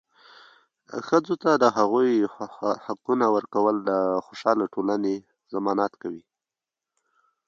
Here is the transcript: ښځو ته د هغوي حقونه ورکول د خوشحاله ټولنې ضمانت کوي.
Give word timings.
ښځو 1.07 1.35
ته 1.43 1.51
د 1.63 1.65
هغوي 1.77 2.11
حقونه 2.85 3.25
ورکول 3.35 3.75
د 3.89 3.91
خوشحاله 4.25 4.65
ټولنې 4.73 5.15
ضمانت 5.53 5.93
کوي. 6.01 6.23